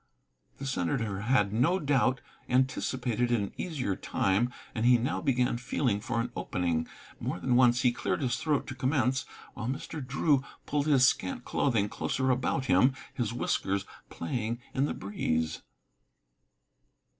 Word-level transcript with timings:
The 0.57 0.65
senator 0.65 1.19
had 1.21 1.53
no 1.53 1.77
doubt 1.77 2.21
anticipated 2.49 3.29
an 3.31 3.53
easier 3.55 3.95
time, 3.95 4.51
and 4.73 4.83
he 4.83 4.97
now 4.97 5.21
began 5.21 5.59
feeling 5.59 5.99
for 6.01 6.19
an 6.19 6.31
opening. 6.35 6.87
More 7.19 7.39
than 7.39 7.55
once 7.55 7.81
he 7.81 7.91
cleared 7.91 8.23
his 8.23 8.37
throat 8.37 8.65
to 8.65 8.73
commence, 8.73 9.27
while 9.53 9.67
Mr. 9.67 10.03
Drew 10.03 10.43
pulled 10.65 10.87
his 10.87 11.07
scant 11.07 11.45
clothing 11.45 11.87
closer 11.87 12.31
about 12.31 12.65
him, 12.65 12.95
his 13.13 13.31
whiskers 13.31 13.85
playing 14.09 14.59
in 14.73 14.85
the 14.85 14.95
breeze. 14.95 15.61